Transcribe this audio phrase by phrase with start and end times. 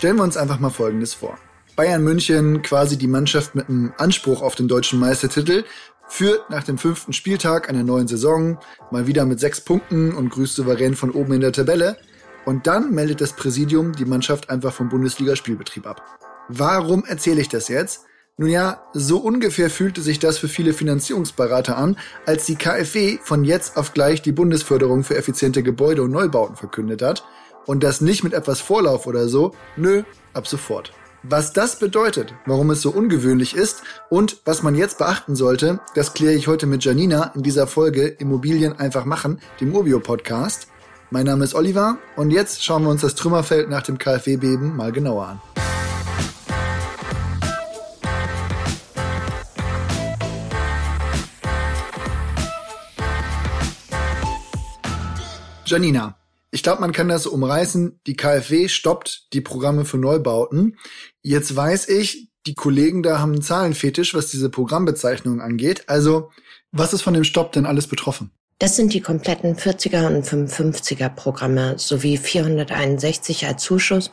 [0.00, 1.36] Stellen wir uns einfach mal Folgendes vor.
[1.76, 5.64] Bayern München, quasi die Mannschaft mit einem Anspruch auf den deutschen Meistertitel,
[6.08, 8.58] führt nach dem fünften Spieltag einer neuen Saison
[8.90, 11.98] mal wieder mit sechs Punkten und grüßt souverän von oben in der Tabelle.
[12.46, 16.02] Und dann meldet das Präsidium die Mannschaft einfach vom Bundesliga-Spielbetrieb ab.
[16.48, 18.06] Warum erzähle ich das jetzt?
[18.38, 23.44] Nun ja, so ungefähr fühlte sich das für viele Finanzierungsberater an, als die KfW von
[23.44, 27.22] jetzt auf gleich die Bundesförderung für effiziente Gebäude und Neubauten verkündet hat.
[27.66, 30.02] Und das nicht mit etwas Vorlauf oder so, nö,
[30.32, 30.92] ab sofort.
[31.22, 36.14] Was das bedeutet, warum es so ungewöhnlich ist und was man jetzt beachten sollte, das
[36.14, 40.68] kläre ich heute mit Janina in dieser Folge Immobilien einfach machen, dem Urbio-Podcast.
[41.10, 44.92] Mein Name ist Oliver und jetzt schauen wir uns das Trümmerfeld nach dem KfW-Beben mal
[44.92, 45.40] genauer an.
[55.66, 56.19] Janina,
[56.50, 58.00] ich glaube, man kann das umreißen.
[58.06, 60.76] Die KfW stoppt die Programme für Neubauten.
[61.22, 65.84] Jetzt weiß ich, die Kollegen da haben einen Zahlenfetisch, was diese Programmbezeichnungen angeht.
[65.88, 66.30] Also,
[66.72, 68.30] was ist von dem Stopp denn alles betroffen?
[68.58, 74.10] Das sind die kompletten 40er und 55er Programme sowie 461 als Zuschuss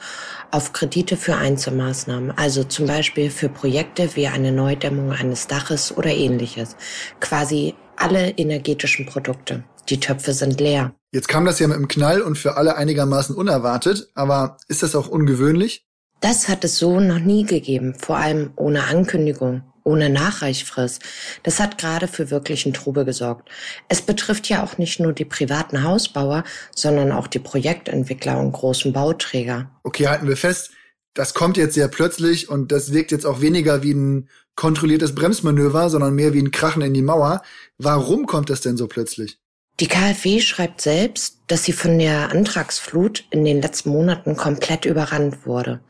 [0.52, 6.12] auf Kredite für Einzelmaßnahmen, also zum Beispiel für Projekte wie eine Neudämmung eines Daches oder
[6.12, 6.78] ähnliches.
[7.20, 9.66] Quasi alle energetischen Produkte.
[9.90, 10.97] Die Töpfe sind leer.
[11.12, 14.96] Jetzt kam das ja mit dem Knall und für alle einigermaßen unerwartet, aber ist das
[14.96, 15.86] auch ungewöhnlich?
[16.20, 21.02] Das hat es so noch nie gegeben, vor allem ohne Ankündigung, ohne Nachreichfrist.
[21.44, 23.50] Das hat gerade für wirklichen Trubel gesorgt.
[23.88, 26.44] Es betrifft ja auch nicht nur die privaten Hausbauer,
[26.76, 29.72] sondern auch die Projektentwickler und großen Bauträger.
[29.84, 30.72] Okay, halten wir fest,
[31.14, 35.90] das kommt jetzt sehr plötzlich und das wirkt jetzt auch weniger wie ein kontrolliertes Bremsmanöver,
[35.90, 37.44] sondern mehr wie ein Krachen in die Mauer.
[37.78, 39.40] Warum kommt das denn so plötzlich?
[39.80, 45.46] Die KfW schreibt selbst, dass sie von der Antragsflut in den letzten Monaten komplett überrannt
[45.46, 45.82] wurde.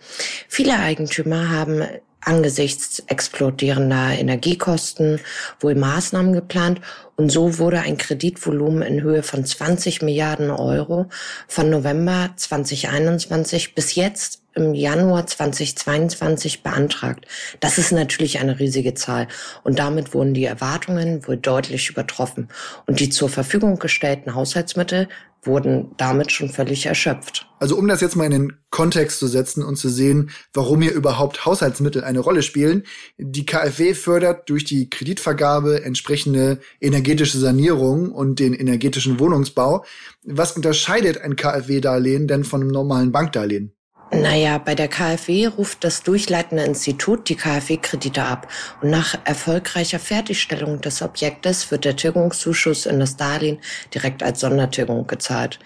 [0.50, 1.84] Viele Eigentümer haben
[2.20, 5.22] angesichts explodierender Energiekosten
[5.62, 6.82] wohl Maßnahmen geplant
[7.16, 11.08] und so wurde ein Kreditvolumen in Höhe von 20 Milliarden Euro
[11.48, 17.26] von November 2021 bis jetzt im Januar 2022 beantragt.
[17.60, 19.28] Das ist natürlich eine riesige Zahl
[19.64, 22.50] und damit wurden die Erwartungen wohl deutlich übertroffen
[22.88, 25.08] und die zur Verfügung gestellten Haushaltsmittel
[25.44, 27.48] wurden damit schon völlig erschöpft.
[27.60, 30.94] Also um das jetzt mal in den Kontext zu setzen und zu sehen, warum hier
[30.94, 32.84] überhaupt Haushaltsmittel eine Rolle spielen.
[33.18, 39.86] Die KfW fördert durch die Kreditvergabe entsprechende energetische Sanierung und den energetischen Wohnungsbau.
[40.24, 43.77] Was unterscheidet ein KfW-Darlehen denn von einem normalen Bankdarlehen?
[44.12, 48.48] Naja, bei der KfW ruft das durchleitende Institut die KfW-Kredite ab
[48.82, 53.60] und nach erfolgreicher Fertigstellung des Objektes wird der Tilgungszuschuss in das Darlehen
[53.94, 55.60] direkt als Sondertilgung gezahlt.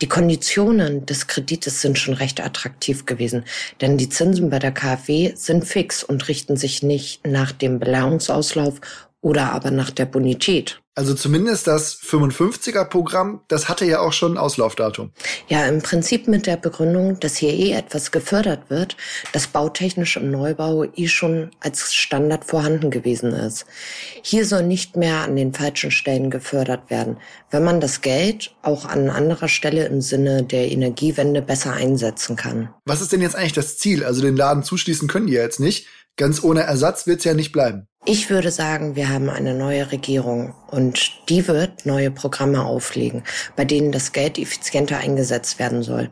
[0.00, 3.44] Die Konditionen des Kredites sind schon recht attraktiv gewesen,
[3.80, 8.80] denn die Zinsen bei der KfW sind fix und richten sich nicht nach dem Beleihungsauslauf
[9.20, 10.80] oder aber nach der Bonität.
[10.98, 15.12] Also zumindest das 55er-Programm, das hatte ja auch schon ein Auslaufdatum.
[15.46, 18.96] Ja, im Prinzip mit der Begründung, dass hier eh etwas gefördert wird,
[19.32, 23.64] das bautechnisch im Neubau eh schon als Standard vorhanden gewesen ist.
[24.22, 27.18] Hier soll nicht mehr an den falschen Stellen gefördert werden,
[27.52, 32.70] wenn man das Geld auch an anderer Stelle im Sinne der Energiewende besser einsetzen kann.
[32.86, 34.04] Was ist denn jetzt eigentlich das Ziel?
[34.04, 35.86] Also den Laden zuschließen können die ja jetzt nicht.
[36.18, 37.86] Ganz ohne Ersatz wird's ja nicht bleiben.
[38.04, 43.22] Ich würde sagen, wir haben eine neue Regierung und die wird neue Programme auflegen,
[43.54, 46.10] bei denen das Geld effizienter eingesetzt werden soll.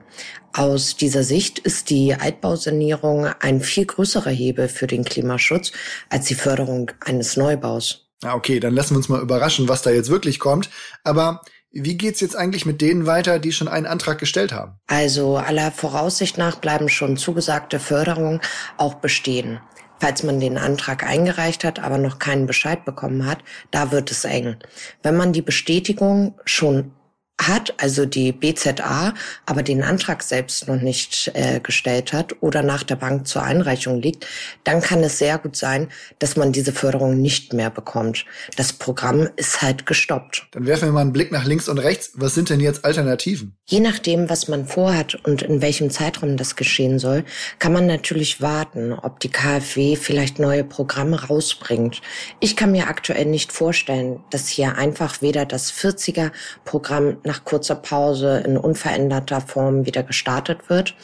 [0.52, 5.72] Aus dieser Sicht ist die Altbausanierung ein viel größerer Hebel für den Klimaschutz
[6.08, 8.06] als die Förderung eines Neubaus.
[8.22, 10.70] Ja, okay, dann lassen wir uns mal überraschen, was da jetzt wirklich kommt.
[11.02, 11.42] Aber
[11.72, 14.78] wie geht's jetzt eigentlich mit denen weiter, die schon einen Antrag gestellt haben?
[14.86, 18.40] Also aller Voraussicht nach bleiben schon zugesagte Förderungen
[18.76, 19.60] auch bestehen.
[19.98, 23.38] Falls man den Antrag eingereicht hat, aber noch keinen Bescheid bekommen hat,
[23.70, 24.56] da wird es eng.
[25.02, 26.92] Wenn man die Bestätigung schon
[27.40, 29.14] hat, also die BZA,
[29.44, 34.00] aber den Antrag selbst noch nicht äh, gestellt hat oder nach der Bank zur Einreichung
[34.00, 34.26] liegt,
[34.64, 35.88] dann kann es sehr gut sein,
[36.18, 38.24] dass man diese Förderung nicht mehr bekommt.
[38.56, 40.48] Das Programm ist halt gestoppt.
[40.52, 42.12] Dann werfen wir mal einen Blick nach links und rechts.
[42.14, 43.56] Was sind denn jetzt Alternativen?
[43.66, 47.24] Je nachdem, was man vorhat und in welchem Zeitraum das geschehen soll,
[47.58, 52.00] kann man natürlich warten, ob die KfW vielleicht neue Programme rausbringt.
[52.40, 56.30] Ich kann mir aktuell nicht vorstellen, dass hier einfach weder das 40er
[56.64, 60.94] Programm nach kurzer Pause in unveränderter Form wieder gestartet wird.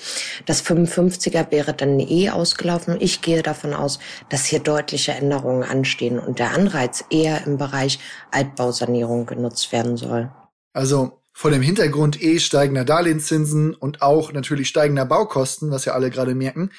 [0.46, 2.96] Das 55er wäre dann eh ausgelaufen.
[3.00, 3.98] Ich gehe davon aus,
[4.30, 7.98] dass hier deutliche Änderungen anstehen und der Anreiz eher im Bereich
[8.30, 10.30] Altbausanierung genutzt werden soll.
[10.72, 16.10] Also Vor dem Hintergrund eh steigender Darlehenszinsen und auch natürlich steigender Baukosten, was ja alle
[16.10, 16.70] gerade merken.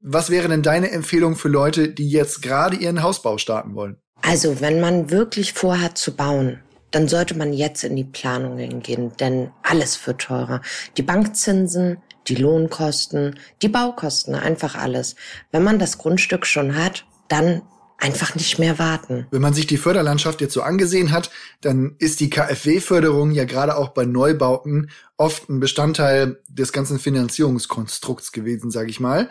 [0.00, 3.98] Was wäre denn deine Empfehlung für Leute, die jetzt gerade ihren Hausbau starten wollen?
[4.22, 6.60] Also, wenn man wirklich vorhat zu bauen,
[6.90, 10.60] dann sollte man jetzt in die Planungen gehen, denn alles wird teurer.
[10.96, 11.98] Die Bankzinsen,
[12.28, 15.16] die Lohnkosten, die Baukosten, einfach alles.
[15.50, 17.62] Wenn man das Grundstück schon hat, dann
[18.00, 19.26] einfach nicht mehr warten.
[19.30, 23.76] Wenn man sich die Förderlandschaft jetzt so angesehen hat, dann ist die KfW-Förderung ja gerade
[23.76, 29.28] auch bei Neubauten oft ein Bestandteil des ganzen Finanzierungskonstrukts gewesen, sage ich mal.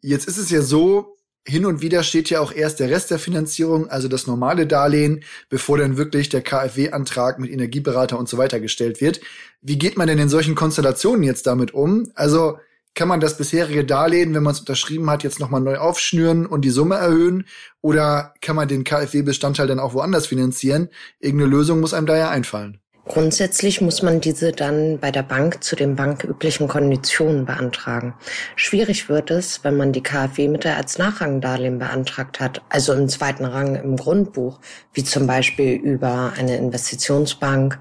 [0.00, 1.15] Jetzt ist es ja so,
[1.46, 5.22] hin und wieder steht ja auch erst der Rest der Finanzierung, also das normale Darlehen,
[5.48, 9.20] bevor dann wirklich der KfW-Antrag mit Energieberater und so weiter gestellt wird.
[9.62, 12.10] Wie geht man denn in solchen Konstellationen jetzt damit um?
[12.14, 12.58] Also
[12.94, 16.62] kann man das bisherige Darlehen, wenn man es unterschrieben hat, jetzt nochmal neu aufschnüren und
[16.62, 17.46] die Summe erhöhen?
[17.80, 20.88] Oder kann man den KfW-Bestandteil dann auch woanders finanzieren?
[21.20, 22.80] Irgendeine Lösung muss einem da ja einfallen.
[23.08, 28.14] Grundsätzlich muss man diese dann bei der Bank zu den banküblichen Konditionen beantragen.
[28.56, 33.76] Schwierig wird es, wenn man die KfW-Mittel als Nachrangdarlehen beantragt hat, also im zweiten Rang
[33.76, 34.58] im Grundbuch,
[34.92, 37.78] wie zum Beispiel über eine Investitionsbank.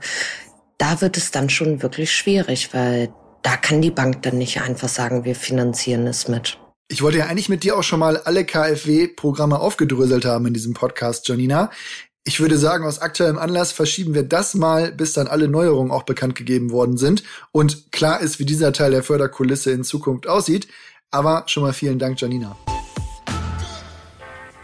[0.78, 3.10] Da wird es dann schon wirklich schwierig, weil
[3.42, 6.60] da kann die Bank dann nicht einfach sagen, wir finanzieren es mit.
[6.88, 10.76] Ich wollte ja eigentlich mit dir auch schon mal alle KfW-Programme aufgedröselt haben in diesem
[10.76, 11.72] Podcast, Janina.
[12.28, 16.02] Ich würde sagen, aus aktuellem Anlass verschieben wir das mal, bis dann alle Neuerungen auch
[16.02, 20.68] bekannt gegeben worden sind und klar ist, wie dieser Teil der Förderkulisse in Zukunft aussieht.
[21.12, 22.58] Aber schon mal vielen Dank, Janina.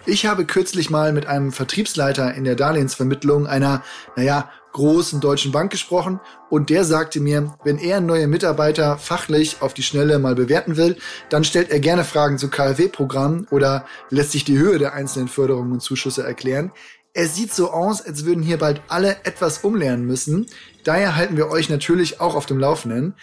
[0.08, 3.84] Ich habe kürzlich mal mit einem Vertriebsleiter in der Darlehensvermittlung einer,
[4.16, 6.20] naja, großen deutschen Bank gesprochen
[6.50, 10.98] und der sagte mir, wenn er neue Mitarbeiter fachlich auf die Schnelle mal bewerten will,
[11.30, 15.74] dann stellt er gerne Fragen zu KfW-Programmen oder lässt sich die Höhe der einzelnen Förderungen
[15.74, 16.72] und Zuschüsse erklären.
[17.14, 20.46] Es sieht so aus, als würden hier bald alle etwas umlernen müssen.
[20.86, 23.16] Daher halten wir euch natürlich auch auf dem Laufenden.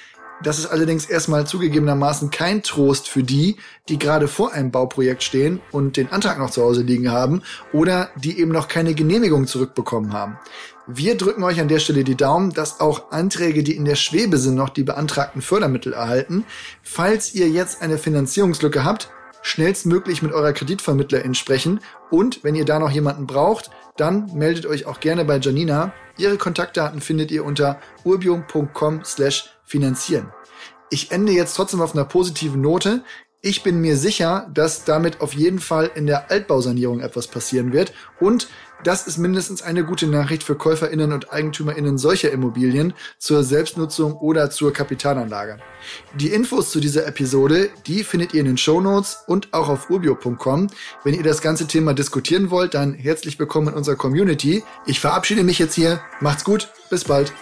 [0.43, 3.57] Das ist allerdings erstmal zugegebenermaßen kein Trost für die,
[3.89, 7.43] die gerade vor einem Bauprojekt stehen und den Antrag noch zu Hause liegen haben
[7.73, 10.39] oder die eben noch keine Genehmigung zurückbekommen haben.
[10.87, 14.37] Wir drücken euch an der Stelle die Daumen, dass auch Anträge, die in der Schwebe
[14.37, 16.45] sind, noch die beantragten Fördermittel erhalten.
[16.83, 19.11] Falls ihr jetzt eine Finanzierungslücke habt,
[19.43, 21.81] schnellstmöglich mit eurer Kreditvermittlerin sprechen
[22.11, 25.93] und wenn ihr da noch jemanden braucht, dann meldet euch auch gerne bei Janina.
[26.17, 30.33] Ihre Kontaktdaten findet ihr unter urbium.com slash finanzieren.
[30.91, 33.05] Ich ende jetzt trotzdem auf einer positiven Note.
[33.41, 37.93] Ich bin mir sicher, dass damit auf jeden Fall in der Altbausanierung etwas passieren wird
[38.19, 38.49] und
[38.85, 44.51] das ist mindestens eine gute Nachricht für KäuferInnen und EigentümerInnen solcher Immobilien zur Selbstnutzung oder
[44.51, 45.59] zur Kapitalanlage.
[46.15, 49.91] Die Infos zu dieser Episode, die findet ihr in den Show Notes und auch auf
[49.91, 50.69] urbio.com.
[51.03, 54.63] Wenn ihr das ganze Thema diskutieren wollt, dann herzlich willkommen in unserer Community.
[54.87, 56.01] Ich verabschiede mich jetzt hier.
[56.21, 56.69] Macht's gut.
[56.91, 57.33] Bis bald.